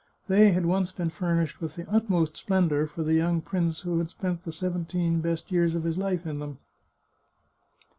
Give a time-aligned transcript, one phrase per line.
[0.27, 4.09] They had once been furnished with the utmost splendour for the young prince who had
[4.09, 6.57] spent the seventeen best years of his life in then?.